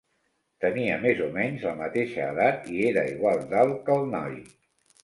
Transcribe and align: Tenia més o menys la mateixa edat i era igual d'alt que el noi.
Tenia 0.63 0.95
més 1.03 1.21
o 1.27 1.27
menys 1.35 1.67
la 1.69 1.75
mateixa 1.83 2.27
edat 2.35 2.73
i 2.79 2.83
era 2.89 3.05
igual 3.13 3.47
d'alt 3.55 3.79
que 3.87 3.99
el 4.01 4.15
noi. 4.19 4.43